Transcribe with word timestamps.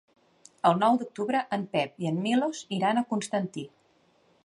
El 0.69 0.79
nou 0.83 0.97
d'octubre 1.01 1.43
en 1.59 1.67
Pep 1.77 2.03
i 2.07 2.11
en 2.13 2.19
Milos 2.25 2.65
iran 2.79 3.01
a 3.01 3.07
Constantí. 3.15 3.71